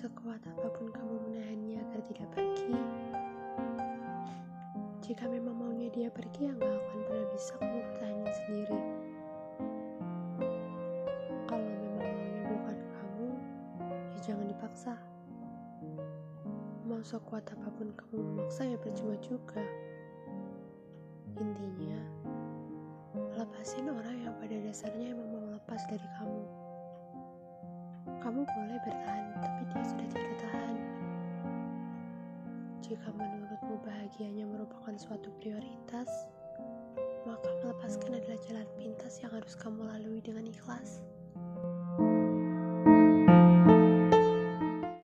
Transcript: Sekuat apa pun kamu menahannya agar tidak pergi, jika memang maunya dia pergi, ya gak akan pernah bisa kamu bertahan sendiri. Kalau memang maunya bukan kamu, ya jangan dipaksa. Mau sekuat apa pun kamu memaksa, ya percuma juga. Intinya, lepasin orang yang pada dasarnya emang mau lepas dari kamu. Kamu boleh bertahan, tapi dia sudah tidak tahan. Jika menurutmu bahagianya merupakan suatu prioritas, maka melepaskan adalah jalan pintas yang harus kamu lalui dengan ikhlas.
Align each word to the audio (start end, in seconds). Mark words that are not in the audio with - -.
Sekuat 0.00 0.40
apa 0.48 0.64
pun 0.80 0.88
kamu 0.88 1.28
menahannya 1.28 1.76
agar 1.76 2.00
tidak 2.08 2.24
pergi, 2.32 2.72
jika 5.04 5.28
memang 5.28 5.60
maunya 5.60 5.92
dia 5.92 6.08
pergi, 6.08 6.48
ya 6.48 6.56
gak 6.56 6.72
akan 6.72 6.98
pernah 7.04 7.26
bisa 7.36 7.52
kamu 7.60 7.76
bertahan 7.84 8.24
sendiri. 8.32 8.80
Kalau 11.44 11.68
memang 11.68 12.00
maunya 12.00 12.42
bukan 12.48 12.76
kamu, 12.80 13.28
ya 14.16 14.18
jangan 14.24 14.46
dipaksa. 14.48 14.96
Mau 16.88 17.04
sekuat 17.04 17.44
apa 17.52 17.68
pun 17.68 17.92
kamu 17.92 18.16
memaksa, 18.24 18.72
ya 18.72 18.80
percuma 18.80 19.20
juga. 19.20 19.60
Intinya, 21.36 22.00
lepasin 23.36 23.92
orang 23.92 24.16
yang 24.16 24.32
pada 24.40 24.56
dasarnya 24.64 25.12
emang 25.12 25.28
mau 25.28 25.44
lepas 25.60 25.84
dari 25.92 26.08
kamu. 26.16 26.44
Kamu 28.20 28.44
boleh 28.44 28.78
bertahan, 28.84 29.32
tapi 29.40 29.59
dia 29.70 29.84
sudah 29.86 30.08
tidak 30.10 30.34
tahan. 30.42 30.76
Jika 32.82 33.08
menurutmu 33.14 33.74
bahagianya 33.86 34.44
merupakan 34.50 34.94
suatu 34.98 35.30
prioritas, 35.38 36.10
maka 37.22 37.48
melepaskan 37.62 38.18
adalah 38.18 38.38
jalan 38.50 38.68
pintas 38.74 39.22
yang 39.22 39.30
harus 39.30 39.54
kamu 39.54 39.86
lalui 39.86 40.18
dengan 40.18 40.48
ikhlas. 40.50 41.06